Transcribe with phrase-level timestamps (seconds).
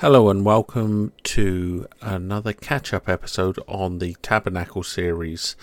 [0.00, 5.56] Hello and welcome to another catch up episode on the Tabernacle series.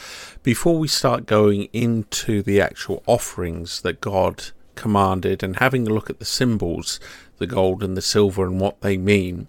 [0.44, 6.12] Before we start going into the actual offerings that God commanded and having a look
[6.12, 7.00] at the symbols,
[7.40, 9.48] the gold and the silver, and what they mean,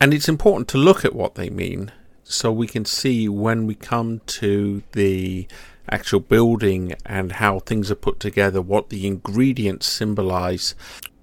[0.00, 1.92] and it's important to look at what they mean
[2.24, 5.46] so we can see when we come to the
[5.90, 10.74] actual building and how things are put together, what the ingredients symbolize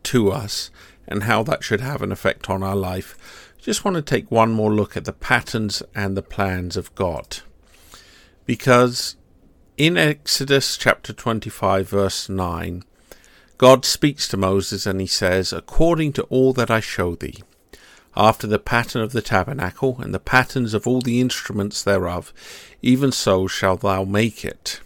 [0.03, 0.69] to us
[1.07, 4.51] and how that should have an effect on our life, just want to take one
[4.51, 7.39] more look at the patterns and the plans of God.
[8.45, 9.15] Because
[9.77, 12.83] in Exodus chapter 25, verse 9,
[13.57, 17.41] God speaks to Moses and he says, According to all that I show thee,
[18.15, 22.33] after the pattern of the tabernacle and the patterns of all the instruments thereof,
[22.81, 24.81] even so shall thou make it.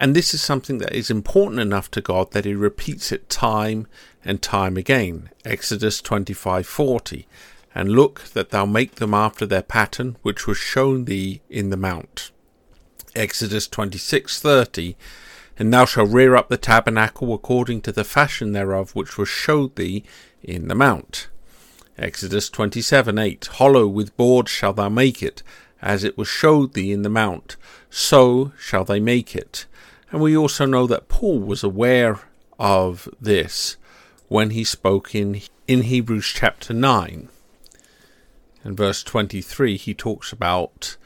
[0.00, 3.86] And this is something that is important enough to God that he repeats it time
[4.24, 5.28] and time again.
[5.44, 7.26] Exodus 25:40
[7.74, 11.76] and look that thou make them after their pattern which was shown thee in the
[11.76, 12.30] mount.
[13.14, 14.96] Exodus 26:30
[15.58, 19.76] and thou shalt rear up the tabernacle according to the fashion thereof which was showed
[19.76, 20.02] thee
[20.42, 21.28] in the mount.
[21.98, 25.42] Exodus 27:8 Hollow with boards shalt thou make it
[25.82, 27.56] as it was showed thee in the mount
[27.90, 29.66] so shall they make it.
[30.10, 32.18] And we also know that Paul was aware
[32.58, 33.76] of this
[34.28, 37.28] when he spoke in, in Hebrews chapter 9.
[38.64, 40.96] In verse 23, he talks about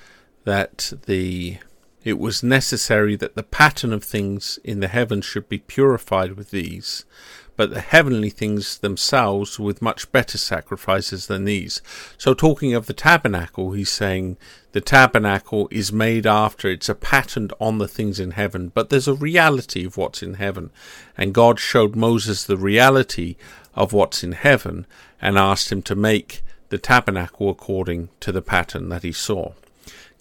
[0.45, 1.59] that the
[2.05, 6.51] it was necessary that the pattern of things in the heavens should be purified with
[6.51, 7.07] these,
[7.57, 11.81] but the heavenly things themselves with much better sacrifices than these.
[12.19, 14.37] So, talking of the tabernacle, he's saying
[14.73, 19.09] the tabernacle is made after, it's a pattern on the things in heaven, but there's
[19.09, 20.71] a reality of what's in heaven.
[21.17, 23.37] And God showed Moses the reality
[23.75, 24.87] of what's in heaven
[25.23, 29.53] and asked him to make the tabernacle according to the pattern that he saw.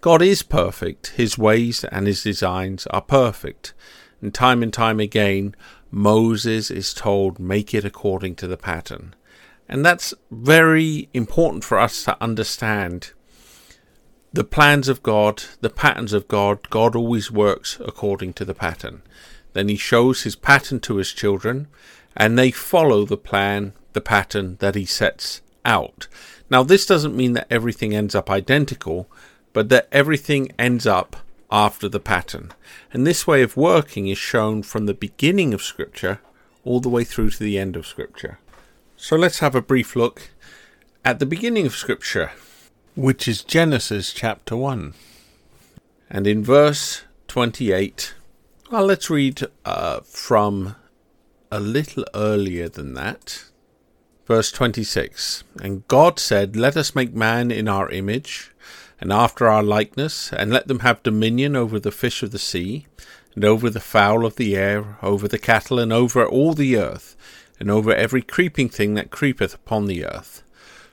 [0.04, 3.74] God is perfect, his ways and his designs are perfect.
[4.22, 5.56] And time and time again,
[5.92, 9.16] Moses is told, make it according to the pattern.
[9.70, 13.14] And that's very important for us to understand.
[14.34, 19.04] The plans of God, the patterns of God, God always works according to the pattern.
[19.54, 21.70] Then he shows his pattern to his children,
[22.18, 26.10] and they follow the plan, the pattern that he sets out.
[26.50, 29.10] Now, this doesn't mean that everything ends up identical,
[29.54, 31.18] but that everything ends up
[31.52, 32.52] after the pattern.
[32.92, 36.20] And this way of working is shown from the beginning of Scripture
[36.66, 38.40] all the way through to the end of Scripture.
[38.98, 40.30] So let's have a brief look
[41.06, 42.32] at the beginning of Scripture,
[42.96, 44.94] which is Genesis chapter 1.
[46.10, 48.16] And in verse 28,
[48.72, 50.76] well, let's read uh, from
[51.52, 53.44] a little earlier than that.
[54.26, 58.53] Verse 26 And God said, Let us make man in our image
[59.04, 62.88] and after our likeness, and let them have dominion over the fish of the sea,
[63.36, 67.18] and over the fowl of the air, over the cattle, and over all the earth,
[67.60, 70.42] and over every creeping thing that creepeth upon the earth.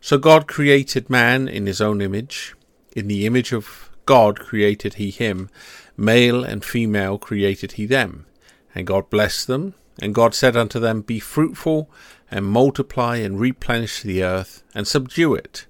[0.01, 2.57] So God created man in his own image.
[2.97, 5.49] In the image of God created he him.
[5.97, 8.27] Male and female created he them.
[8.75, 9.75] And God blessed them.
[10.03, 11.89] And God said unto them, Be fruitful,
[12.29, 15.67] and multiply, and replenish the earth, and subdue it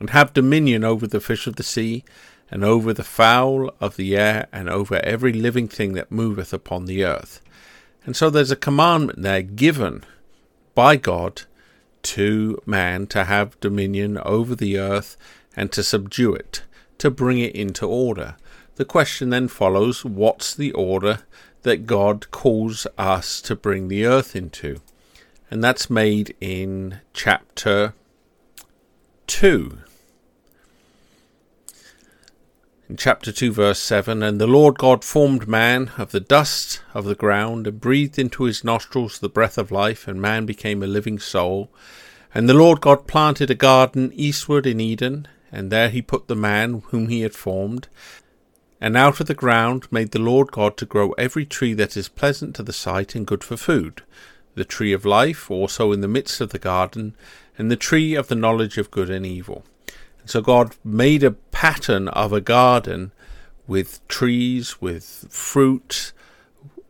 [0.00, 2.02] and have dominion over the fish of the sea,
[2.50, 6.86] and over the fowl of the air, and over every living thing that moveth upon
[6.86, 7.40] the earth.
[8.04, 10.02] And so there's a commandment there given
[10.74, 11.42] by God
[12.04, 15.18] to man to have dominion over the earth
[15.54, 16.62] and to subdue it,
[16.98, 18.36] to bring it into order.
[18.76, 21.20] The question then follows what's the order
[21.62, 24.80] that God calls us to bring the earth into?
[25.50, 27.94] And that's made in chapter
[29.26, 29.76] 2
[32.90, 37.04] in chapter 2, verse 7 And the Lord God formed man of the dust of
[37.04, 40.88] the ground, and breathed into his nostrils the breath of life, and man became a
[40.88, 41.70] living soul.
[42.34, 46.34] And the Lord God planted a garden eastward in Eden, and there he put the
[46.34, 47.86] man whom he had formed.
[48.80, 52.08] And out of the ground made the Lord God to grow every tree that is
[52.08, 54.02] pleasant to the sight and good for food,
[54.56, 57.14] the tree of life also in the midst of the garden,
[57.56, 59.64] and the tree of the knowledge of good and evil.
[60.24, 63.12] So God made a pattern of a garden
[63.66, 66.12] with trees, with fruit,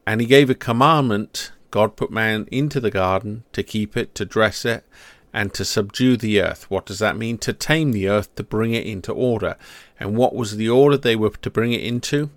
[0.07, 1.53] and He gave a commandment.
[1.71, 4.85] God put man into the garden to keep it, to dress it,
[5.33, 6.69] and to subdue the earth.
[6.71, 7.39] What does that mean?
[7.39, 9.57] To tame the earth, to bring it into order.
[9.99, 12.31] And what was the order they were to bring it into?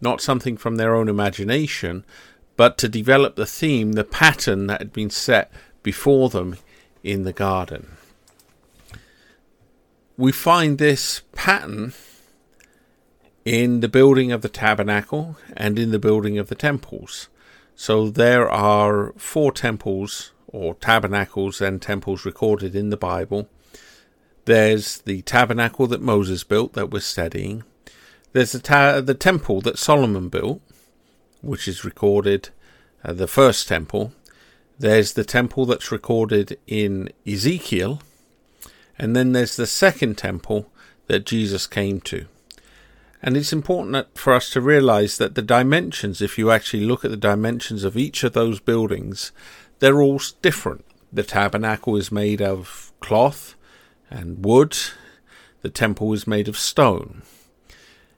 [0.00, 2.04] Not something from their own imagination,
[2.56, 5.52] but to develop the theme, the pattern that had been set
[5.82, 6.56] before them
[7.04, 7.92] in the garden
[10.16, 11.92] we find this pattern
[13.44, 17.28] in the building of the tabernacle and in the building of the temples.
[17.74, 23.48] So there are four temples or tabernacles and temples recorded in the Bible.
[24.44, 27.64] There's the tabernacle that Moses built that we're studying.
[28.32, 30.60] There's the, ta- the temple that Solomon built,
[31.40, 32.50] which is recorded,
[33.04, 34.12] uh, the first temple.
[34.78, 38.00] There's the temple that's recorded in Ezekiel,
[38.98, 40.70] and then there's the second temple
[41.06, 42.26] that Jesus came to.
[43.22, 47.10] And it's important for us to realize that the dimensions, if you actually look at
[47.10, 49.32] the dimensions of each of those buildings,
[49.78, 50.84] they're all different.
[51.12, 53.54] The tabernacle is made of cloth
[54.10, 54.76] and wood,
[55.62, 57.22] the temple is made of stone.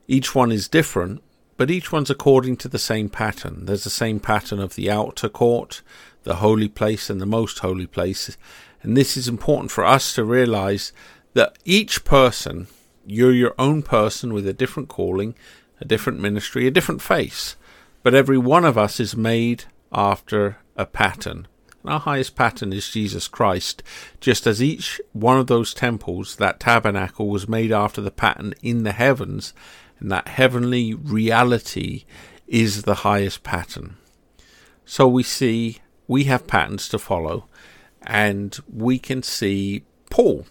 [0.07, 1.21] Each one is different,
[1.57, 3.65] but each one's according to the same pattern.
[3.65, 5.81] There's the same pattern of the outer court,
[6.23, 8.35] the holy place, and the most holy place
[8.85, 10.93] and this is important for us to realize
[11.33, 12.67] that each person,
[13.03, 15.33] you're your own person with a different calling,
[15.81, 17.55] a different ministry, a different face.
[18.03, 21.47] But every one of us is made after a pattern.
[21.83, 23.81] And our highest pattern is Jesus Christ,
[24.21, 28.83] just as each one of those temples, that tabernacle, was made after the pattern in
[28.83, 29.55] the heavens,
[29.99, 32.05] and that heavenly reality
[32.45, 33.97] is the highest pattern.
[34.85, 37.47] So we see we have patterns to follow,
[38.07, 40.45] and we can see Paul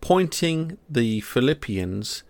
[0.00, 2.22] pointing the Philippians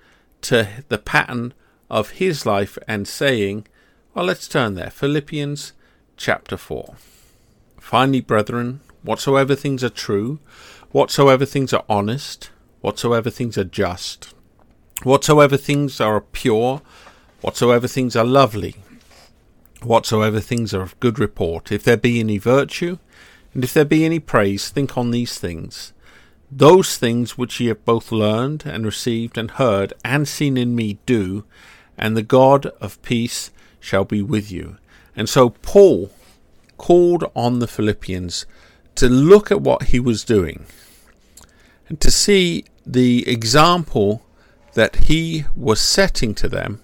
[0.42, 1.54] to the pattern
[1.90, 3.66] of his life and saying,
[4.14, 4.90] Well, let's turn there.
[4.90, 5.72] Philippians
[6.16, 6.94] chapter 4.
[7.80, 10.38] Finally, brethren, whatsoever things are true,
[10.90, 12.50] whatsoever things are honest,
[12.80, 14.34] whatsoever things are just,
[15.02, 16.82] whatsoever things are pure,
[17.40, 18.76] whatsoever things are lovely,
[19.82, 22.98] whatsoever things are of good report, if there be any virtue,
[23.54, 25.92] and if there be any praise, think on these things.
[26.50, 30.98] Those things which ye have both learned and received and heard and seen in me
[31.06, 31.44] do,
[31.96, 34.76] and the God of peace shall be with you.
[35.16, 36.10] And so Paul
[36.76, 38.44] called on the Philippians
[38.96, 40.66] to look at what he was doing
[41.88, 44.26] and to see the example
[44.74, 46.80] that he was setting to them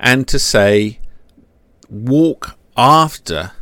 [0.00, 1.00] and to say,
[1.90, 3.52] walk after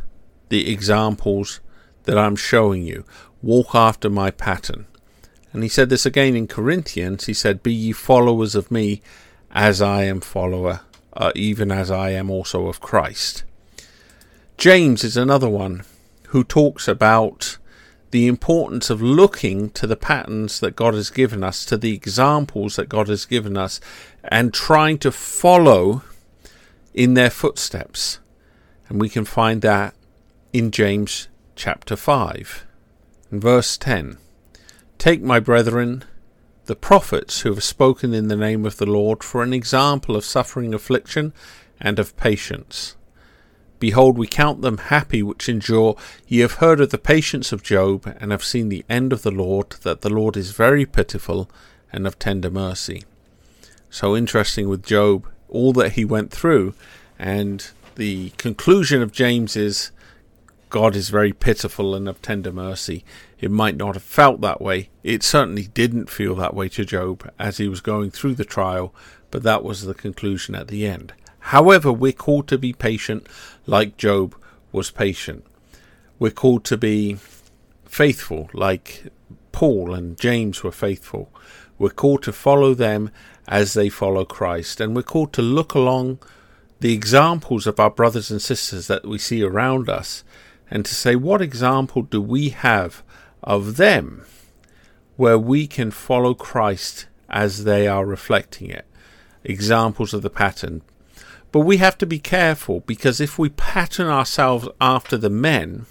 [0.47, 1.59] the examples
[2.03, 3.03] that I'm showing you.
[3.41, 4.85] Walk after my pattern.
[5.51, 7.25] And he said this again in Corinthians.
[7.25, 9.01] He said, Be ye followers of me
[9.51, 10.81] as I am follower,
[11.13, 13.43] uh, even as I am also of Christ.
[14.57, 15.83] James is another one
[16.27, 17.57] who talks about
[18.11, 22.75] the importance of looking to the patterns that God has given us, to the examples
[22.75, 23.79] that God has given us,
[24.23, 26.03] and trying to follow
[26.93, 28.19] in their footsteps.
[28.87, 29.93] And we can find that
[30.51, 32.65] in James chapter 5,
[33.31, 34.17] verse 10
[34.97, 36.03] Take, my brethren,
[36.65, 40.25] the prophets who have spoken in the name of the Lord for an example of
[40.25, 41.31] suffering affliction
[41.79, 42.95] and of patience.
[43.79, 45.95] Behold, we count them happy which endure.
[46.27, 49.31] Ye have heard of the patience of Job, and have seen the end of the
[49.31, 51.49] Lord, that the Lord is very pitiful
[51.91, 53.03] and of tender mercy.
[53.89, 56.73] So interesting with Job, all that he went through,
[57.19, 59.91] and the conclusion of James's.
[60.73, 63.05] God is very pitiful and of tender mercy.
[63.39, 64.89] It might not have felt that way.
[65.03, 68.91] It certainly didn't feel that way to Job as he was going through the trial,
[69.29, 71.13] but that was the conclusion at the end.
[71.41, 73.27] However, we're called to be patient
[73.67, 74.35] like Job
[74.71, 75.45] was patient.
[76.17, 77.17] We're called to be
[77.85, 79.09] faithful like
[79.51, 81.31] Paul and James were faithful.
[81.77, 83.11] We're called to follow them
[83.47, 86.17] as they follow Christ, and we're called to look along
[86.79, 90.23] the examples of our brothers and sisters that we see around us
[90.69, 93.03] and to say, what example do we have
[93.41, 94.25] of them
[95.17, 98.85] where we can follow Christ as they are reflecting it?
[99.43, 100.81] Examples of the pattern.
[101.51, 105.85] But we have to be careful because if we pattern ourselves after the men,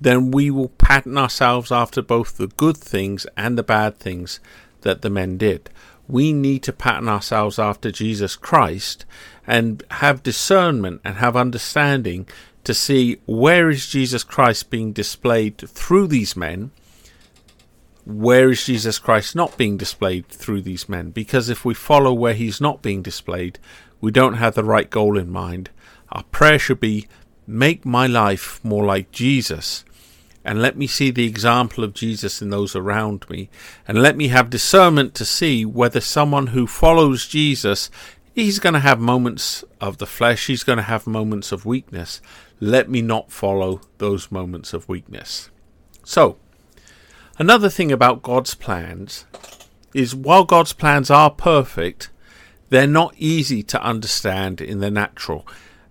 [0.00, 4.40] then we will pattern ourselves after both the good things and the bad things
[4.80, 5.70] that the men did.
[6.08, 9.04] We need to pattern ourselves after Jesus Christ
[9.46, 12.26] and have discernment and have understanding
[12.68, 16.70] to see where is Jesus Christ being displayed through these men,
[18.04, 21.08] where is Jesus Christ not being displayed through these men?
[21.10, 23.58] Because if we follow where he's not being displayed,
[24.02, 25.70] we don't have the right goal in mind.
[26.12, 27.08] Our prayer should be
[27.46, 29.82] make my life more like Jesus.
[30.44, 33.48] And let me see the example of Jesus in those around me.
[33.86, 37.88] And let me have discernment to see whether someone who follows Jesus
[38.40, 42.20] He's going to have moments of the flesh, he's going to have moments of weakness.
[42.60, 45.50] Let me not follow those moments of weakness.
[46.04, 46.36] So,
[47.36, 49.26] another thing about God's plans
[49.92, 52.10] is while God's plans are perfect,
[52.68, 55.44] they're not easy to understand in the natural.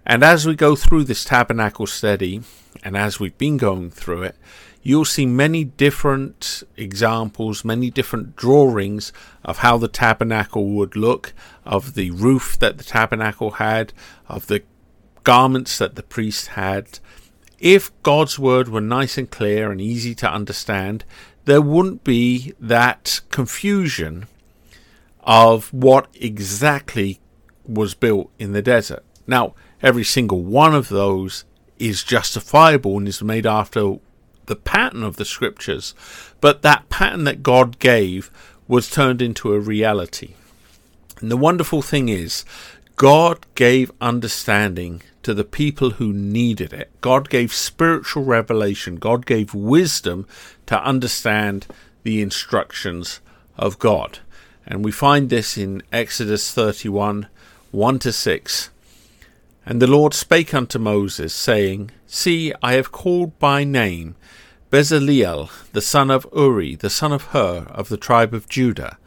[0.06, 2.44] And as we go through this tabernacle study,
[2.82, 4.38] and as we've been going through it,
[4.88, 9.12] you'll see many different examples, many different drawings
[9.44, 11.34] of how the tabernacle would look,
[11.66, 13.92] of the roof that the tabernacle had,
[14.30, 14.64] of the
[15.26, 16.88] garments that the priest had.
[17.60, 21.04] If God's word were nice and clear and easy to understand,
[21.44, 24.26] there wouldn't be that confusion
[25.20, 27.20] of what exactly
[27.66, 29.04] was built in the desert.
[29.28, 29.54] Now,
[29.84, 31.44] every single one of those
[31.78, 33.98] is justifiable and is made after
[34.48, 35.94] the pattern of the scriptures,
[36.42, 38.32] but that pattern that God gave
[38.68, 40.34] was turned into a reality.
[41.22, 42.44] And the wonderful thing is,
[42.96, 46.90] God gave understanding to the people who needed it.
[47.02, 48.96] God gave spiritual revelation.
[48.96, 50.26] God gave wisdom
[50.66, 51.68] to understand
[52.04, 53.20] the instructions
[53.58, 54.20] of God.
[54.66, 57.28] And we find this in Exodus 31
[57.72, 58.70] 1 to 6.
[59.66, 64.16] And the Lord spake unto Moses, saying, See, I have called by name
[64.70, 68.98] Bezaleel, the son of Uri, the son of Hur, of the tribe of Judah.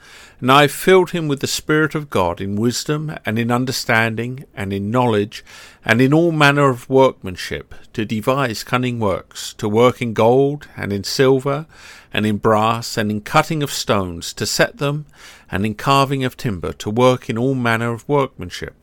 [0.41, 4.73] And I filled him with the Spirit of God in wisdom and in understanding and
[4.73, 5.45] in knowledge
[5.85, 10.95] and in all manner of workmanship, to devise cunning works, to work in gold and
[10.95, 11.67] in silver
[12.11, 15.05] and in brass and in cutting of stones, to set them,
[15.51, 18.75] and in carving of timber, to work in all manner of workmanship.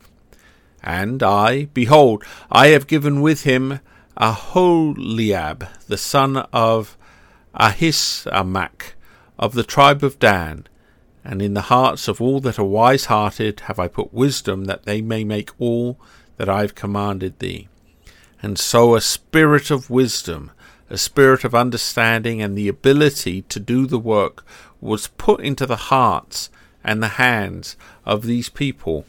[0.84, 3.80] And I, behold, I have given with him
[4.18, 6.98] Aholiab, the son of
[7.54, 8.94] Ahisamach,
[9.38, 10.66] of the tribe of Dan.
[11.24, 14.84] And in the hearts of all that are wise hearted have I put wisdom, that
[14.84, 16.00] they may make all
[16.36, 17.68] that I have commanded thee.
[18.42, 20.50] And so a spirit of wisdom,
[20.90, 24.44] a spirit of understanding, and the ability to do the work
[24.80, 26.50] was put into the hearts
[26.82, 29.04] and the hands of these people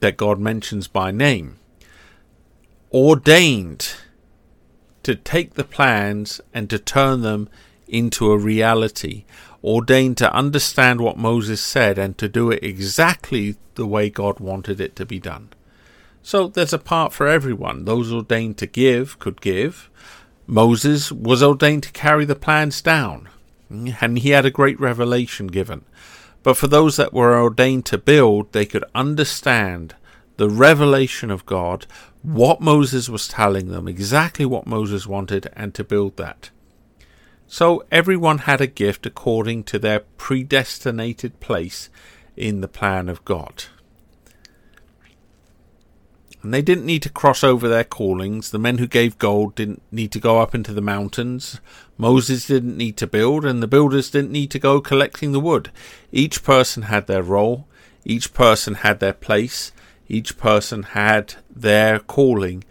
[0.00, 1.56] that God mentions by name.
[2.92, 3.92] Ordained
[5.02, 7.48] to take the plans and to turn them
[7.88, 9.24] into a reality,
[9.62, 14.80] ordained to understand what Moses said and to do it exactly the way God wanted
[14.80, 15.50] it to be done.
[16.22, 17.84] So there's a part for everyone.
[17.84, 19.90] Those ordained to give could give.
[20.46, 23.28] Moses was ordained to carry the plans down,
[23.68, 25.84] and he had a great revelation given.
[26.42, 29.94] But for those that were ordained to build, they could understand
[30.36, 31.86] the revelation of God,
[32.22, 36.50] what Moses was telling them, exactly what Moses wanted, and to build that.
[37.46, 41.90] So everyone had a gift according to their predestinated place
[42.36, 43.64] in the plan of God.
[46.42, 48.50] And they didn't need to cross over their callings.
[48.50, 51.60] The men who gave gold didn't need to go up into the mountains.
[51.98, 55.70] Moses didn't need to build, and the builders didn't need to go collecting the wood.
[56.10, 57.68] Each person had their role,
[58.04, 59.70] each person had their place,
[60.12, 62.62] each person had their calling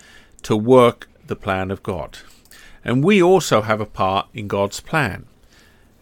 [0.43, 2.19] to work the plan of God.
[2.86, 5.25] And we also have a part in God's plan.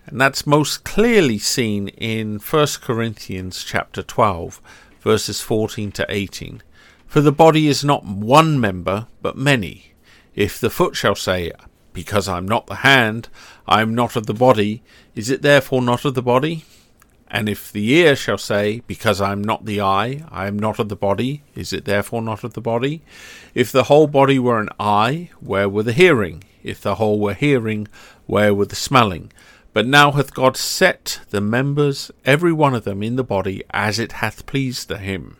[0.05, 4.61] And that's most clearly seen in 1 Corinthians chapter 12
[5.01, 6.61] verses 14 to 18.
[7.07, 9.93] For the body is not one member, but many.
[10.35, 11.51] If the foot shall say,
[11.93, 13.29] Because I am not the hand,
[13.65, 14.83] I am not of the body,
[15.15, 16.65] is it therefore not of the body?
[17.31, 20.79] And if the ear shall say, Because I am not the eye, I am not
[20.79, 23.01] of the body, is it therefore not of the body?
[23.53, 26.43] If the whole body were an eye, where were the hearing?
[26.63, 27.87] If the whole were hearing,
[28.25, 29.31] where were the smelling?
[29.73, 33.99] But now hath God set the members, every one of them, in the body as
[33.99, 35.37] it hath pleased him.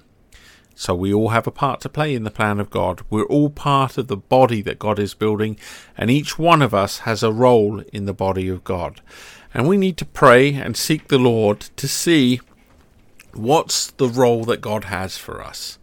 [0.76, 3.02] So we all have a part to play in the plan of God.
[3.10, 5.58] We're all part of the body that God is building,
[5.98, 9.02] and each one of us has a role in the body of God.
[9.54, 12.40] And we need to pray and seek the Lord to see
[13.34, 15.78] what's the role that God has for us.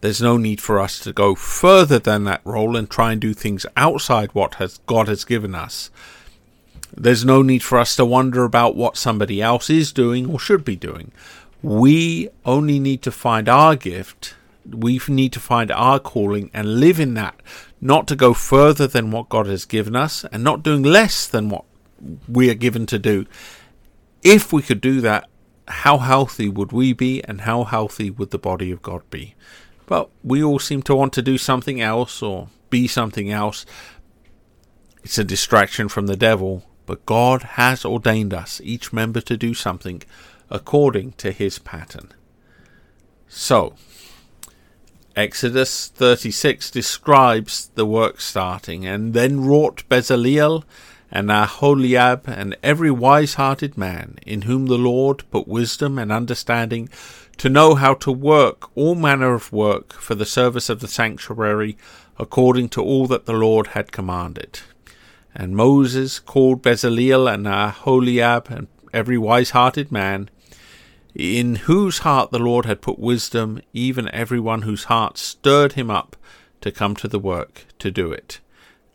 [0.00, 3.32] There's no need for us to go further than that role and try and do
[3.32, 5.90] things outside what has God has given us.
[6.94, 10.64] There's no need for us to wonder about what somebody else is doing or should
[10.64, 11.10] be doing.
[11.62, 14.34] We only need to find our gift.
[14.70, 17.36] We need to find our calling and live in that,
[17.80, 21.48] not to go further than what God has given us and not doing less than
[21.48, 21.64] what
[22.28, 23.26] we are given to do.
[24.22, 25.28] If we could do that,
[25.68, 29.34] how healthy would we be and how healthy would the body of God be?
[29.86, 33.66] But we all seem to want to do something else or be something else.
[35.02, 39.52] It's a distraction from the devil, but God has ordained us, each member, to do
[39.52, 40.02] something
[40.50, 42.12] according to his pattern.
[43.28, 43.74] So,
[45.16, 50.64] Exodus 36 describes the work starting, and then wrought Bezaleel
[51.14, 56.88] and Aholiab, and every wise hearted man, in whom the Lord put wisdom and understanding
[57.36, 61.78] to know how to work all manner of work for the service of the sanctuary,
[62.18, 64.60] according to all that the Lord had commanded.
[65.32, 70.28] And Moses called Bezaleel and Aholiab, and every wise hearted man,
[71.14, 75.92] in whose heart the Lord had put wisdom, even every one whose heart stirred him
[75.92, 76.16] up
[76.60, 78.40] to come to the work to do it.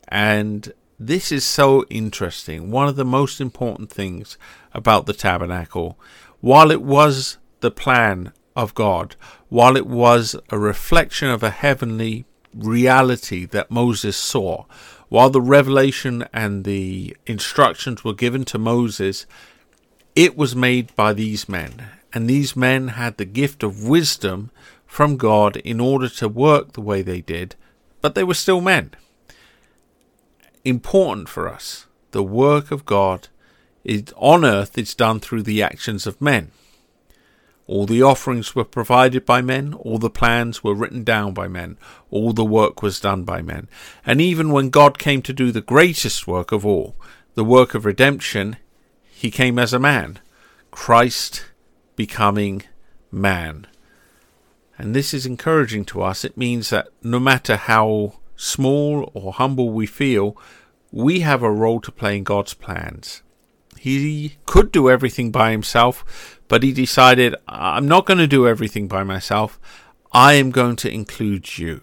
[0.08, 0.70] And
[1.02, 2.70] this is so interesting.
[2.70, 4.36] One of the most important things
[4.74, 5.98] about the tabernacle,
[6.42, 9.16] while it was the plan of God,
[9.48, 14.66] while it was a reflection of a heavenly reality that Moses saw,
[15.08, 19.24] while the revelation and the instructions were given to Moses,
[20.14, 21.86] it was made by these men.
[22.12, 24.50] And these men had the gift of wisdom
[24.86, 27.56] from God in order to work the way they did,
[28.02, 28.90] but they were still men
[30.64, 31.86] important for us.
[32.12, 33.28] The work of God
[33.84, 36.50] is, on earth is done through the actions of men.
[37.66, 41.78] All the offerings were provided by men, all the plans were written down by men,
[42.10, 43.68] all the work was done by men.
[44.04, 46.96] And even when God came to do the greatest work of all,
[47.36, 48.56] the work of redemption,
[49.08, 50.18] he came as a man,
[50.72, 51.44] Christ
[51.94, 52.62] becoming
[53.12, 53.68] man.
[54.76, 56.24] And this is encouraging to us.
[56.24, 60.34] It means that no matter how small or humble we feel,
[60.90, 63.22] we have a role to play in God's plans.
[63.78, 68.88] He could do everything by himself, but he decided, I'm not going to do everything
[68.88, 69.60] by myself.
[70.12, 71.82] I am going to include you.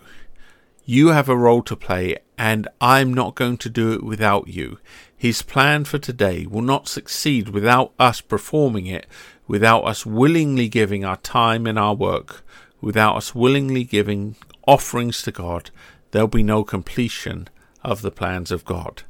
[0.84, 4.80] You have a role to play, and I'm not going to do it without you.
[5.16, 9.06] His plan for today will not succeed without us performing it,
[9.48, 12.44] without us willingly giving our time and our work,
[12.82, 14.36] without us willingly giving
[14.68, 15.72] offerings to God,
[16.12, 17.48] there'll be no completion
[17.84, 19.04] of the plans of God.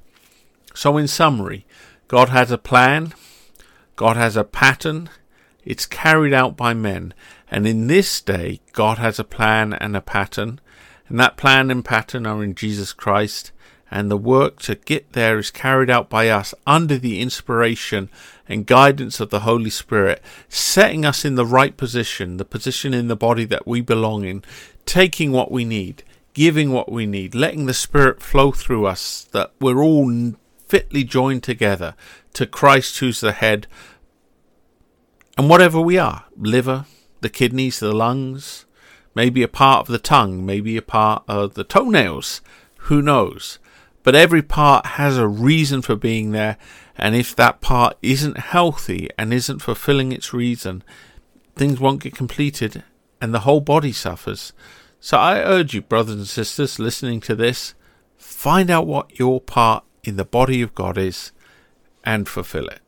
[0.74, 1.66] So, in summary,
[2.08, 3.14] God has a plan,
[3.96, 5.10] God has a pattern,
[5.66, 7.14] it's carried out by men,
[7.50, 10.60] and in this day, God has a plan and a pattern,
[11.10, 13.52] and that plan and pattern are in Jesus Christ,
[13.90, 18.10] and the work to get there is carried out by us under the inspiration
[18.48, 23.08] and guidance of the Holy Spirit, setting us in the right position, the position in
[23.08, 24.44] the body that we belong in,
[24.86, 26.04] taking what we need,
[26.38, 30.34] giving what we need, letting the Spirit flow through us, that we're all
[30.68, 31.96] fitly joined together
[32.32, 33.66] to Christ who's the head.
[35.36, 36.86] And whatever we are liver,
[37.22, 38.68] the kidneys, the lungs,
[39.16, 42.42] maybe a part of the tongue, maybe a part of the toenails,
[42.82, 43.58] who knows?
[44.04, 46.58] But every part has a reason for being there,
[46.96, 50.84] and if that part isn't healthy and isn't fulfilling its reason,
[51.56, 52.84] things won't get completed
[53.20, 54.54] and the whole body suffers.
[55.10, 57.74] So I urge you, brothers and sisters, listening to this,
[58.18, 61.32] find out what your part in the body of God is
[62.04, 62.82] and fulfill it.